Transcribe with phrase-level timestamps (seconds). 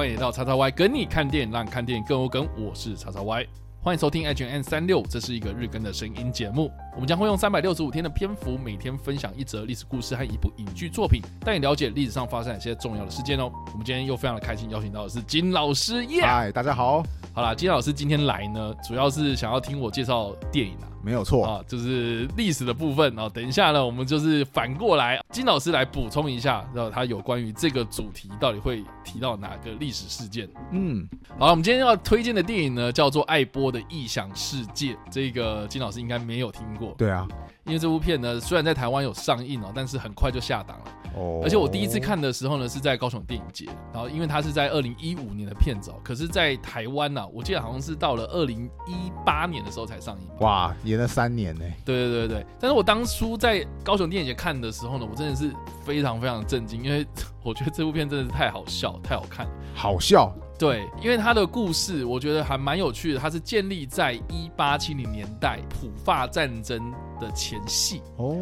[0.00, 2.48] 欢迎来到叉叉 Y 跟你看电影，让你看电影更有梗。
[2.56, 3.46] 我是叉叉 Y，
[3.82, 6.72] 欢迎收听 H&M 365，这是一个日更的声音节目。
[6.94, 13.52] 我们将会用三百六十五天的篇幅，每天分享一则历史故事和一部影剧作品，带你了解历史上发生哪些重要的事件哦。
[13.72, 16.22] 我们今天又非常的开心，邀请到的是金老师耶！
[16.22, 17.02] 嗨，大家好。
[17.34, 20.88] 好啦，金老师今天来呢，主要是想要听我介绍电影啊。
[21.02, 23.28] 没有错啊，就是历史的部分啊。
[23.28, 30.48] 等一下呢，我们就是反过来，金老师来补充一下，然后他有关于这个主题到底会提到哪个历史事件。
[30.72, 31.08] 嗯，
[31.38, 34.96] 好了，我们今天要推荐的电影呢，叫做爱波的异想世界。
[35.10, 36.94] 这个金老师应该没有听过。
[36.96, 37.26] 对啊。
[37.66, 40.84] 因为这部片呢，虽然在台湾有上映哦，但是很快就下档了。
[41.14, 41.40] 哦。
[41.44, 43.66] 而且我第一次看的时候呢，是在高雄电影节。
[43.92, 50.26] 然后，因为它是在二零一五年的片子哦，可是，在台湾呢，我记得好像是到了二零一八年的时候才上映。
[50.40, 51.64] 哇，演了三年呢。
[51.84, 52.46] 对对对对。
[52.58, 55.50] 但是我当初在高雄电影节看的时候呢，我真的是
[55.84, 57.06] 非常非常震惊，因为
[57.42, 59.46] 我觉得这部片真的是太好笑，太好看。
[59.74, 60.30] 好笑。
[60.58, 68.36] 对，因为他的故事我觉得还蛮有趣的，它是建立在一八七零年代普法战争的前戏哦。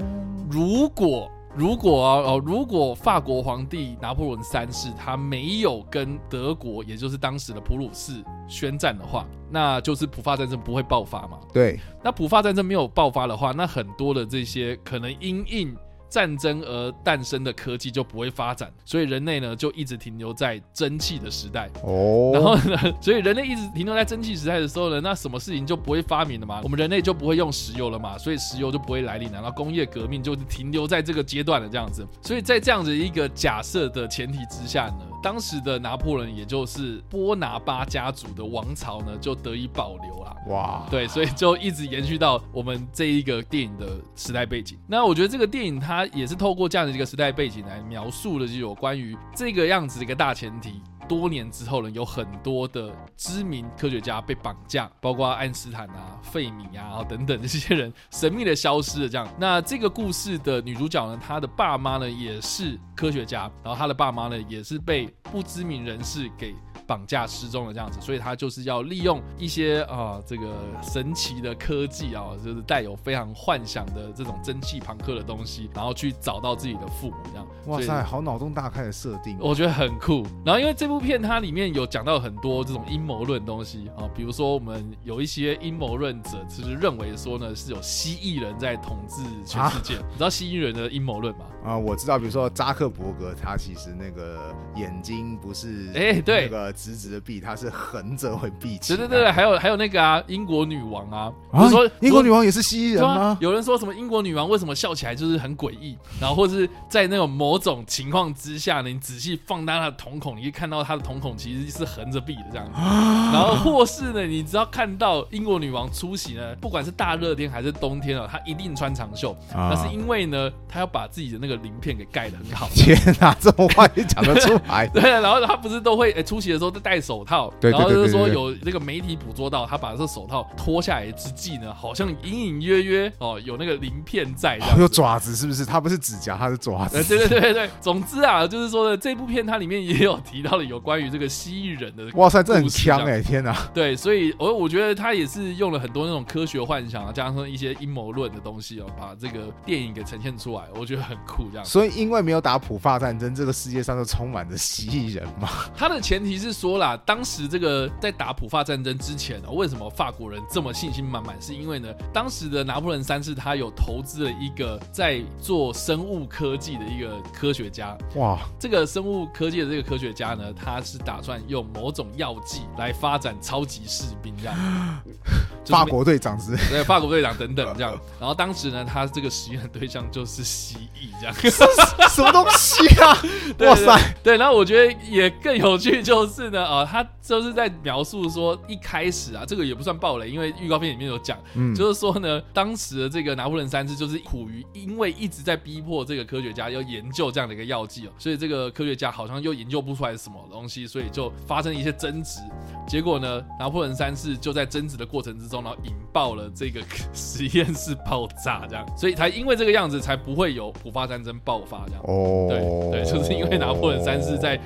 [0.50, 11.40] 如果如果哦，如果法国皇帝拿破仑三世他没有跟德国，也就是当时的普鲁士宣战的话，那就是普法战争不会爆发嘛。
[11.52, 15.76] 对，那普法战争没有爆发的话，那很多的这些可能因应。
[16.08, 21.68] 战争而诞生的科技就不会发展，所以人类呢就一直停留在蒸汽的时代。
[21.82, 26.60] 哦，然后呢，所以人类一直停留在蒸汽时代的时候呢，那什么事情就不会发明了嘛？
[26.62, 28.16] 我们人类就不会用石油了嘛？
[28.16, 29.34] 所以石油就不会来临了。
[29.34, 32.06] 然后工业革命就停留在这个阶段了，这样子。
[32.22, 40.36] 所以在这样子一个假设的前提之下呢，当时的拿破仑，也就是波拿巴家族的王朝呢，就得以保留了。
[40.48, 43.86] 哇，对，所以就一直延续到我们这一个电影的
[44.16, 44.78] 时代背景。
[44.86, 50.80] 那我觉得这个电影它他也是透过这样的一个时代背景来描述的，就有关于这个样子的一个大前提。
[51.08, 59.08] 多年之后呢，有很多的知名科学家被绑架，包括爱因斯坦啊、费米啊等等这些人神秘的消失了。
[59.08, 66.54] 这样，那这个故事的女主角呢，她的爸妈呢也是科学家，然后她的爸妈呢也是被不知名人士给。
[66.88, 70.46] 绑架失踪了这样子，所以他就是要利用一些啊、呃、这个
[70.82, 77.46] 神奇的科技啊，就是带有非常幻想的这种蒸汽朋克的东西，然后去找到自己的父母这样。
[77.66, 80.24] 哇塞，好脑洞大开的设定，我觉得很酷。
[80.42, 89.96] 然后因为这部片它里面有讲到很多这种阴谋论东西啊，比如说我们有一些阴谋论者其实认为说呢是有蜥蜴人在统治全世界。
[89.96, 91.44] 啊、你知道蜥蜴人的阴谋论吗？
[91.68, 96.72] 啊，我知道，比如说扎克伯格他其实那个眼睛不是哎对那个。
[96.78, 98.98] 直直的闭，他是横着会闭起来。
[98.98, 103.08] 对对对，还有还有那个啊，英国女王啊，啊就是说英国女王也是蜥蜴人吗？
[103.08, 103.38] 啊？
[103.40, 112.72] 有人说什么英国女王为什么笑起来就是很诡异，然后或者是在那种某种情况之下呢，你仔细放大她的瞳孔，你可以看到她的瞳孔其实是横着闭的这样子。
[112.76, 122.68] 然后或是呢，你只要看到英国女王出席呢，不管是大热天还是冬天啊，她一定穿长袖，那是因为呢，她要把自己的那个鳞片给盖的很好。
[122.72, 124.86] 天哪，这种话也讲得出来？
[124.94, 126.68] 对，然后他不是都会诶出席的时候。
[126.68, 135.64] 都戴手套，然后就是说有那个媒体捕捉到他把这手套脱下来之际呢，好像隐隐约约哦有那个鳞片在，有爪子是不是？
[135.64, 137.02] 他不是指甲，他是爪子。
[137.02, 142.04] 对对对对对，总之啊，就是说呢，这部片它里面也有提到了有关于这个蜥蜴人的。
[142.16, 143.22] 哇塞，这很强哎！
[143.22, 151.64] 天哪，对，所以我我觉得他也是用了很多那种科学幻想啊，加上一些阴谋论的东西哦，把这个电影给呈现出来，我觉得很酷这样。
[151.64, 155.48] 所以因为没有打普法战争，这个世界上就充满着蜥蜴人嘛。
[155.76, 157.48] 他的前提是说啦，当时。
[157.48, 161.40] 这个在打普法战争之前呢，为什么法国人这么信心满满？
[161.40, 167.96] 是因为呢，当时的拿破仑三世他有投资了一个在做生物科技的一个科学家。
[168.16, 174.54] 哇，这个生物科技的这个科学家呢，他是打算用某种药剂来发展超级士兵这样。
[175.66, 176.58] 法国队长之类？
[176.68, 177.98] 对，法国队长等等这样。
[178.18, 181.34] 然后当时呢，他这个实验的对象就是蜥蜴这样。
[182.10, 183.16] 什么东西啊？
[183.60, 184.14] 哇塞！
[184.22, 187.06] 对，然后我觉得也更有趣就是呢，啊，他。
[187.28, 202.40] 就是在描述说，一开始啊，这个也不算暴雷，因为预告片里面有讲，嗯，就是说呢，当时的这个拿破仑三世就是苦于，因为一直在逼迫这个科学家要研究这样的一个药剂哦，所以这个科学家好像又研究不出来什么东西，所以就发生一些争执，
[202.86, 206.80] 结果呢，拿破仑三世就在争执的过程之中，然后引爆了这个
[207.12, 212.46] 实验室爆炸，这样，所以才因为这个样子才不会有普法战争爆发这样，哦，
[212.92, 214.58] 对对，就是因为拿破仑三世在。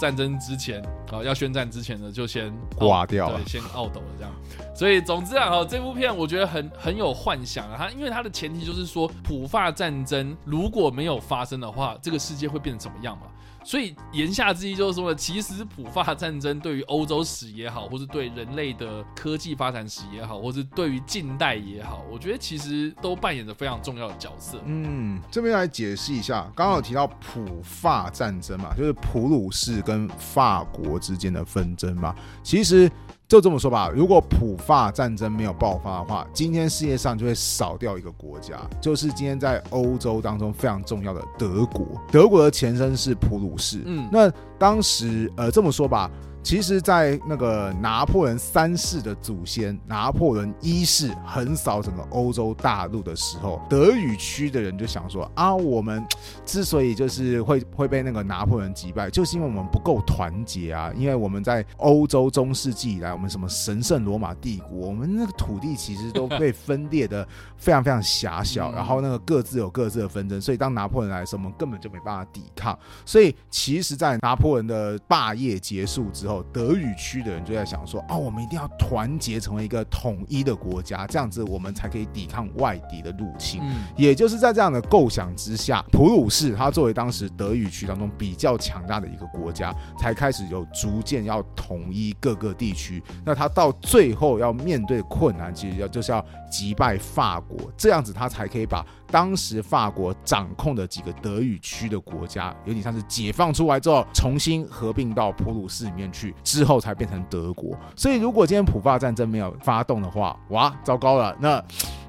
[0.00, 4.32] 战争之前啊，要宣战之前呢，就先挂掉了，对，先懊斗了这样。
[4.74, 7.76] 所以总之啊，哈，这部片我觉得很很有幻想啊。
[7.78, 13.26] 它因为它的前提就是说，普法战争如果没有发生的话，这个世界会变成怎么样嘛？
[13.64, 24.60] 所以言下之意就是说呢，其实普法战争对于欧洲史也好，或是对人类的科技发展史也好，或是对于近代也好，我觉得其实都扮演着非常重要的角色。
[24.64, 32.90] 嗯，这边来解释一下，刚刚有提到普法战争嘛，就是普鲁士跟法国之间的纷争嘛，其实。
[33.32, 41.86] 就这么说吧，如果普法战争没有爆发的话，今天世界上就会少掉一个国家，就是今天在欧洲当中非常重要的德国。
[42.10, 43.80] 德国的前身是普鲁士。
[43.86, 46.10] 嗯，那当时呃这么说吧。
[46.42, 56.04] 其实，在那个拿破仑三世的祖先拿破仑一世横扫整个欧洲大陆的时候，德语区的人就想说啊，我们
[56.44, 60.92] 之所以就是会会被那个拿破仑击败，就是因为我们不够团结啊。
[60.96, 72.76] 因为我们在欧洲中世纪以来，我们什么神圣罗马帝国，我们那个土地其实都被分裂的非常非常狭小，然后那个各自有各自的纷争，所以当拿破仑来的时候，我们根本就没办法抵抗。
[73.06, 83.60] 所以，其实，在拿破仑的霸业结束之后，德语区的人就在想说：哦，我们一定要团结成为一个统一的国家，这样子我们才可以抵抗外敌的入侵。
[83.64, 93.02] 嗯，也就是在这样的构想之下，普鲁士他作为当时德语区当中比较强大的一个国家，才开始有逐渐要统一各个地区。
[93.24, 106.34] 那他到最后要面对困难，其实要就是要击败法国，这样子他才可以把当时法国掌控的几个德语区的国家，有点像是解放出来之后，重新合并到普鲁士里面去。
[106.42, 111.62] 之后才变成德国，所以如果今天普法战争没有发动的话，哇，糟糕了，那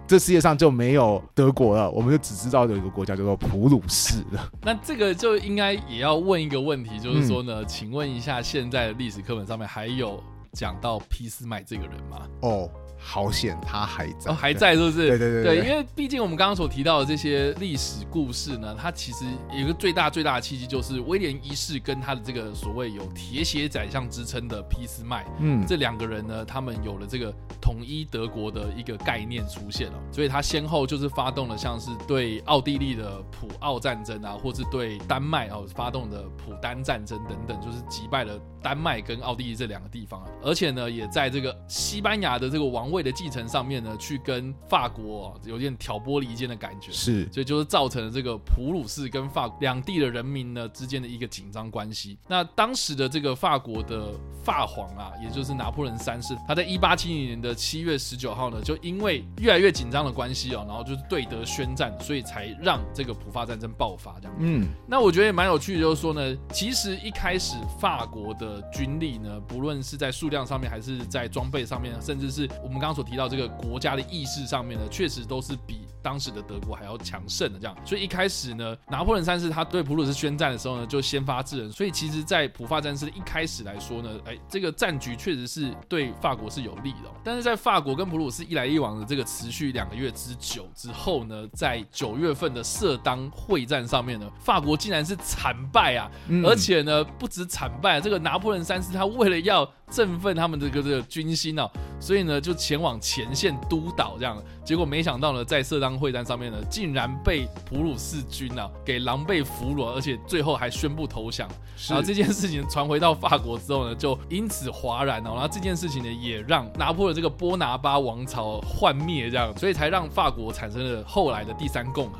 [0.08, 4.50] 这世界上就没有德国了，我们就只知道有一个国家叫做普鲁士了。
[4.64, 10.22] 那这个就应该也要问一个问题，就是说呢，嗯、请问一下，现在的历史课本上面还有
[10.52, 12.28] 讲到俾斯麦这个人吗？
[12.42, 12.70] 哦。
[13.06, 15.10] 好险，他还在，哦，还在是不是？
[15.10, 52.18] 对对对对，因为毕竟我们刚刚所提到的这些历史故事呢，它其实有一个最大最大的契机，就是威廉一世跟他的这个所谓有铁血宰相之称的俾斯麦，嗯，这两个人呢，他们有了这个统一德国的一个概念出现了，所以他先后就是发动了像是对奥地利的普奥战争啊，或是对丹麦哦发动的普丹战争等等，就是击败了丹麦跟奥地利这两个地方，而且呢，也在这个西班牙的这个王位的继承上面呢，去跟法国、哦、有点挑拨离间的感觉，是，所以就是造成了这个普鲁士跟法两地的人民呢之间的一个紧张关系。
[52.28, 54.13] 那当时的这个法国的
[54.44, 64.36] 法皇啊，也就是拿破仑三世，他在一八七零年的七月十九号呢，就因为越来越紧张的关系哦，然后就是对德宣战，所以才让这个普法战争爆发这样。
[64.39, 73.24] 嗯，那我觉得也蛮有趣的，就是说呢，其实一开始法国的军力呢，不论是在数量上面，还是在装备上面，甚至是我们刚刚所提到。
[73.34, 77.58] 这个国家的意识上面呢，确实都是比当时的德国还要强盛的。
[77.58, 81.72] 这样，所以一开始呢，拿破仑三世他对普鲁士宣战的时候呢，就先发制人。
[81.72, 87.10] 所以其实，在普法战争一开始来说呢，哎，这个战局确实是对法国是有利的。
[87.24, 96.12] 但是在法国跟普鲁士一来一往的这个持续两个月之久之后呢，在九月份的色当会战上面呢，法国竟然是惨败啊！
[96.28, 101.70] 嗯、而且呢，不止惨败，这个拿破仑三世他为了要振奋他们这个这个军心哦，
[102.00, 111.48] 所以呢，就前往前线督导这样，结果没想到呢，在色当会战上面呢，竟然被普鲁士军啊给狼狈俘虏，而且最后还宣布投降。
[111.88, 115.34] 然后这件事情传回到法国之后呢，就因此哗然哦。
[115.34, 122.20] 然后这件事情呢，也让拿破仑这个波拿巴王朝幻灭，这样，所以才让法国产生了后来的第三共和。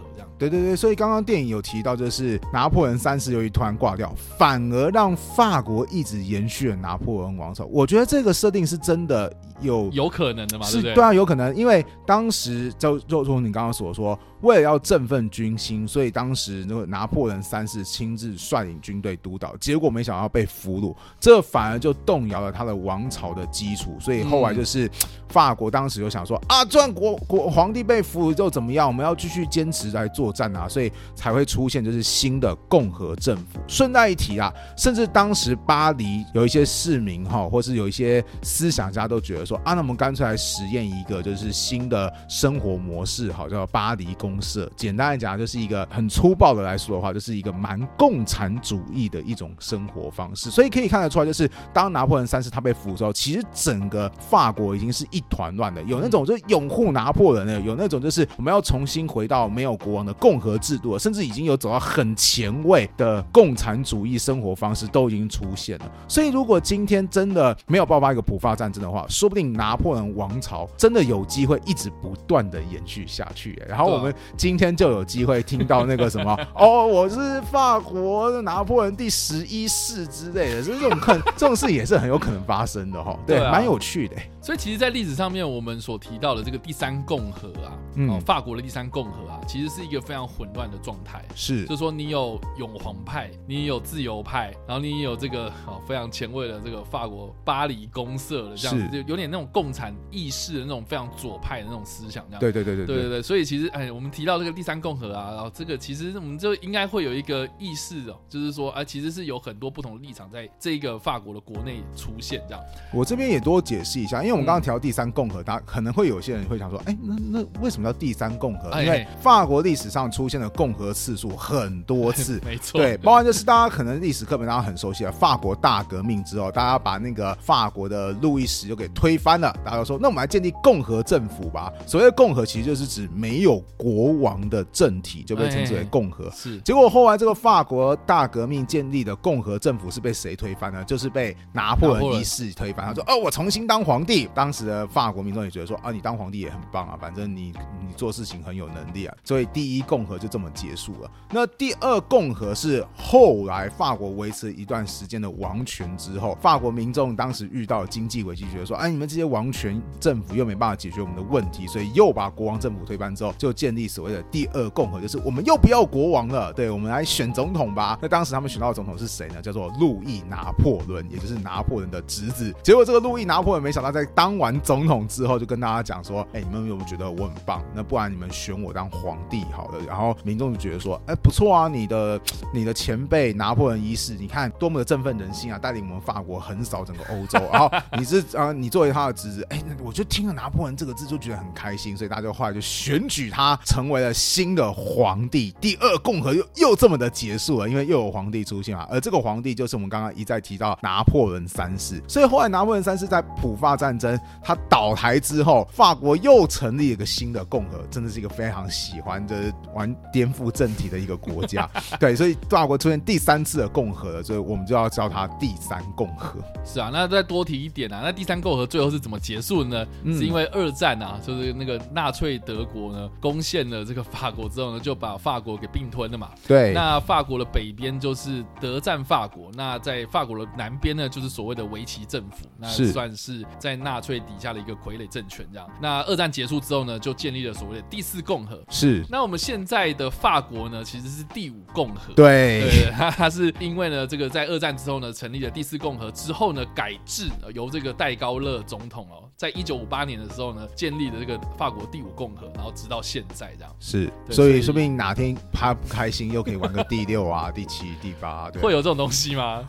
[0.50, 7.66] 对对对，所以刚刚电影有提到，就是拿破仑三世由于突然挂掉，反而让法国一直延续了拿破仑王朝。
[7.66, 9.32] 我觉得这个设定是真的
[9.62, 10.66] 有有可能的嘛？
[10.66, 14.18] 是，对，啊，有可能，因为当时就就如你刚刚所说。
[14.44, 23.96] 为了要振奋军心，所以当时那个拿破仑三世亲自率领军队督导，结果没想到被俘虏，这反而就动摇了他的王朝的基础。
[24.02, 24.92] 所以后来就是
[25.30, 28.86] 法国当时就想说啊，这样国国皇帝被俘虏之后怎么样？
[28.86, 33.60] 我们要继续坚持来作战啊，所以才会出现就是新的共和政府。
[33.68, 44.34] 顺带一提啊，甚至当时巴黎有一些市民哈，或是有一些思想家都觉得说啊，那我们干脆来实验一个就是新的生活模式，好叫巴黎公。
[44.42, 50.50] 社，简单来讲，就是一个很粗暴的来说的话，就是一个蛮共产主义的一种生活方式。
[50.50, 55.82] 所以可以看得出来，就是当拿破仑三世他被俘之后，其实整个法国已经是一团乱的。
[55.84, 65.92] 有那种就是拥护拿破仑的，有那种就是我们要重新回到没有国王的共和制度，甚至已经有走到很前卫的共产主义生活方式都已经出现了。
[66.08, 73.62] 所以，如果今天真的没有爆发一个普法战争的话，说不定拿破仑王朝真的有机会一直不断的延续下去。
[73.68, 83.18] 然后我们今天就有机会听到那个什么 哦，我是法国的拿破仑第十一世之类的，就是这种很这种事也是很有可能发生的哈。
[83.26, 84.16] 对，蛮有趣的。
[84.42, 91.24] 所以，其实，在历史上面，我们所提到的这个第三共和啊，嗯，法国的第三共和啊，其实是一个非常混乱的状态。
[91.36, 102.40] 是，就是说，你有永皇派，你也有自由派，然后你也有这个哦非常前卫的这个法国巴黎公社的这样子，就有点那种共产意识的那种非常左派的那种思想，这样。
[102.40, 103.22] 对对对对对对对。
[103.22, 112.64] 所以，其实，哎，我们提到这个第三共和啊，然后这个其实我们就应该会有一个意识哦，就是说，啊，其实是有很多不同的立场在这个法国的国内出现这样。
[112.92, 115.04] 我这边也多解释一下，因为我们刚刚提到第三。
[115.14, 118.70] 共和，大家可能会有些人会想说，哎，那那为什么叫第三共和？
[118.82, 131.72] 因为法国历史上出现的共和次数很多次， 没错，对，包含就是大家可能历史课本大家很熟悉的法国大革命之后，大家把那个法国的路易十就给推翻了，大家都说，那我们来建立共和政府吧。
[131.86, 136.28] 所谓的共和，其实就是指没有国王的政体，就被称之为共和。
[136.32, 140.84] 是，结果后来这个法国大革命建立的共和政府是被谁推翻呢？
[140.86, 142.84] 就是被拿破仑一世推翻。
[142.88, 144.28] 他说，哦，我重新当皇帝。
[144.34, 147.52] 当时的法法国民众也觉得说啊，你当皇帝也很棒啊，反正你
[147.86, 151.12] 你做事情很有能力啊，所以第一共和就这么结束了。
[151.32, 167.98] 那第二共和是后来法国维持一段时间的王权之后，法国民众当时遇到了经济危机，觉得说，哎，你们这些王权政府又没办法解决我们的问题，所以又把国王政府推翻之后，就建立所谓的第二共和，就是我们又不要国王了，对，我们来选总统吧。
[168.02, 169.42] 那当时他们选到的总统是谁呢？
[169.42, 172.54] 叫做路易拿破仑，也就是拿破仑的侄子。
[172.64, 175.08] 结果这个路易拿破仑没想到在当完总统。
[175.14, 177.64] 之后就跟大家讲说，哎，你们有没有觉得我很棒？
[177.76, 179.73] 那不然你们选我当皇帝好了。
[179.82, 182.22] 然后民众就觉得说，哎，不错啊，你的
[182.54, 187.40] 你的前辈拿破仑一世，你看多么的振奋人心啊，带领我们法国横扫整个欧洲。
[187.52, 195.56] 然后你是啊，你作为他的侄子，哎，那我就听了拿破仑这个字就觉得很开心，所以大家就后来就选举他成为了新的皇帝。
[195.60, 198.88] 第二共和又又这么的结束了，因为又有皇帝出现啊。
[198.92, 202.00] 而这个皇帝就是我们刚刚一再提到拿破仑三世。
[202.08, 204.84] 所以后来拿破仑三世在普法战争他倒。
[204.84, 211.70] 倒台之后，法国又成立了一个新的共和，真的是一个非常喜欢的玩颠覆政体的一个国家。
[212.00, 216.40] 对，所以法国出现第三次的共和了，所以我们就要叫它第三共和。
[216.64, 219.88] 是啊，那再多提一点啊，那第三共和最后是怎么结束的呢？
[220.04, 226.30] 嗯、是因为二战啊，就是那个纳粹德国呢攻陷了这个法国之后呢，就把法国给并吞了嘛。
[226.48, 234.74] 对，那法国的北边就是德占法国，那在法国的南边呢，就是所谓的维奇政府，那算是在纳粹底下的一个。
[234.84, 238.60] 傀儡政权这样，那二战结束之后呢，就建立了所谓的第四共和。
[238.70, 242.14] 是，那我们现在的法国呢，其实是第五共和。
[242.14, 253.76] 对，对，它它是因为呢，这个在二战之后呢，成立了第四共和之后呢，改制由这个戴高乐总统哦，在一九五八年的时候呢，建立了这个法国第五共和，然后直到现在这样。
[253.80, 259.64] 是，所以说不定哪天他不开心，又可以玩个第六啊、 第七、第八，对，会有这种东西吗？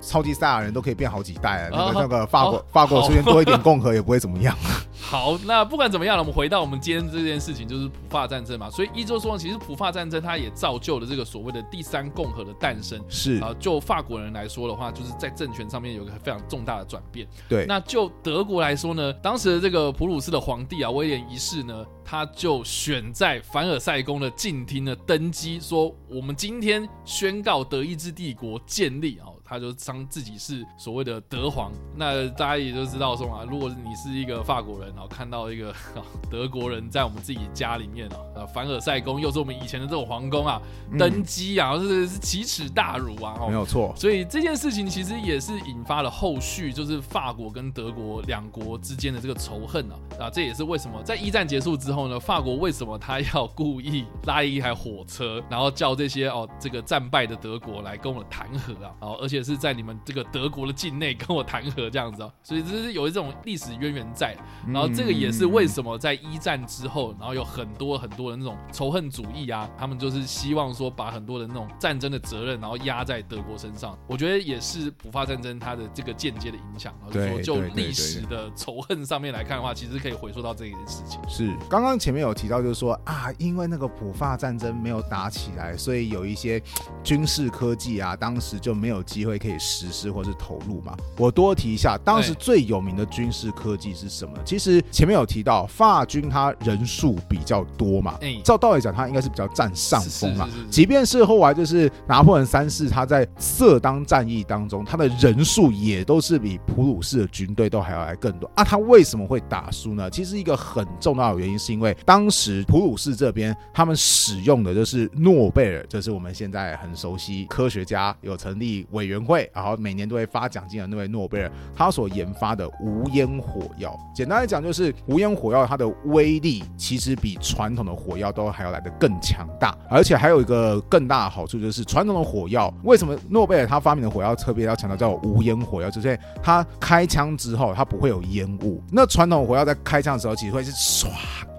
[0.00, 1.70] 超级赛亚人都可以变好几代啊！
[1.72, 4.56] 那个那个法国法国出现多一点共和也不会怎么样。
[5.00, 8.70] 好，那不管怎么样了，我们回到我们今天这件事情，就是普法战争嘛。
[8.70, 12.98] 所以一周说，其实普法战争它也造就了这个所谓的第三共和的诞生。
[13.08, 17.26] 是啊，就法国人来说的话，就是在政权上面有一个非常重大的转变。
[17.48, 29.26] 对，那就德国来说呢，当时的这个普鲁士的皇帝啊，威廉一世呢，他就选在凡尔赛宫的近厅呢登基，说我们今天宣告德意志帝国建立啊。
[29.44, 35.74] 他就当自己是所谓的德皇，那大家也都知道说嘛，如果你是一个法国人然后，看到一个
[36.30, 40.60] 德国人在我们自己家里面哦，凡尔赛宫又是我们以前的这种皇宫啊，
[40.98, 43.92] 登基啊，是是奇耻大辱啊，没有错。
[43.96, 59.33] 所以这件事情其实也是引发了后续，就是法国跟德国两国之间的这个仇恨啊，啊，这也是为什么在一战结束之后呢，法国为什么他要故意拉一台火车，然后叫这些哦这个战败的德国来跟我们谈和啊，然后而且。
[59.34, 64.36] 也是在你们这个德国的境内跟我谈和这样子，所以这是有一种历史渊源在。
[64.66, 73.98] 然后这个也是为什么在一战之后，然后有很多很多的那种仇恨主义啊，他们就是希望说把很多的那种战争的责任，然后压在德国身上。
[74.06, 76.94] 我觉得也是普法战争它的这个间接的影响。
[77.10, 81.20] 就是说就历史的仇恨上面来看的话，其实可以回溯到这一件事情。
[81.28, 86.62] 是刚刚前面有提到，就是说啊，因为那个普法战争没有打起来，所以有一些
[87.02, 90.96] 军事科技啊，当时就没有机会可以实施或是投入嘛？
[91.16, 94.32] 我多提一下，当时最有名的军事科技是什么？
[94.44, 100.46] 其实前面有提到，法军他人数比较多嘛，嘛，照道理讲，他应该是比较占上风啊。
[100.46, 108.62] 是是是是即便是后来就是拿破仑三世，他在色当战役当中，他的人数也都是比普鲁士的军队都还要来更多啊。
[108.62, 110.10] 他为什么会打输呢？
[110.10, 123.94] 其实一个很重要的原因是因为当时普鲁士这边他们使用的就是诺贝尔，就是我们现在很熟悉科学家有成立委员会，然后每年都会发奖金的那位诺贝尔，他所研发的无烟火药。
[124.14, 138.82] 简单来讲，就是无烟火药它的威力其实比传统的火药都还要来得更强大，而且还有一个更大的好处就是传统的火药为什么诺贝尔他发明的火药特别要强调叫无烟火药，就是他开枪之后它不会有烟雾。
[138.90, 141.08] 那传统火药在开枪的时候其实会是唰。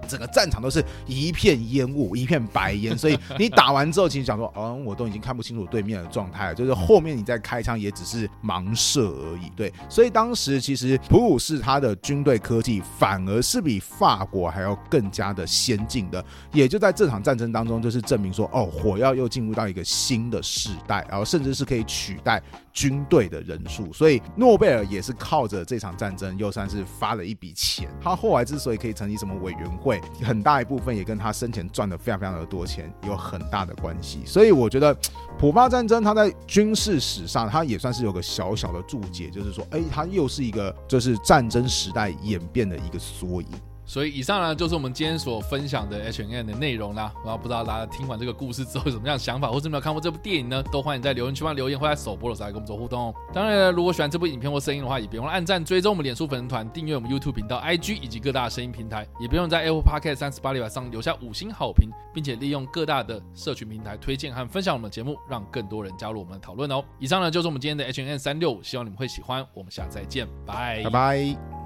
[0.06, 9.50] 整个战场都是一片烟雾，一片白烟，所以你打完之后，其实想说，嗯，我都已经看不清楚对面的状态了，就是后面你再开枪也只是盲射而已。
[9.56, 22.42] 对，所以当时其实普鲁士他的军队科技反而是比法国还要更加的先进的，也就在这场战争当中，就是证明说，哦，火药又进入到一个新的时代，然后甚至是可以取代
[22.76, 23.90] 军队的人数。
[23.92, 27.88] 所以诺贝尔也是靠着这场战争又算是发了一笔钱。
[28.00, 29.98] 他后来之所以可以成立什么委员会。
[30.22, 34.94] 很大一部分也跟他生前赚的非常非常的多钱有很大的关系，所以我觉得
[35.38, 43.48] 普巴战争它在军事史上，它也算是有个小小的注解，就是说，哎，它又是一个就是战争时代演变的一个缩影。
[43.86, 47.12] 所以以上呢，就是我们今天所分享的 H&M 的内容啦。
[47.24, 50.62] 然后不知道大家听完这个故事之后有什么样的想法，或是没有看过这部电影呢？
[50.72, 53.14] 都欢迎在留言区帮留言，或在首播的时候来跟我们做互动哦。
[53.32, 66.82] 当然，如果喜欢这部影片或声音的话，也别忘了按赞、追踪我们脸书粉丝团、订阅我们 YouTube 频道、IG 以及各大声音平台，也不用在 Apple Podcast 三十八里瓦上留下五星好评，并且利用各大的社群平台推荐和分享我们的节目，让更多人加入我们的讨论哦。
[66.98, 69.46] 以上呢，就是我们今天的 H N N 365，希望你们会喜欢。
[69.54, 71.65] 我们下次再见，拜拜。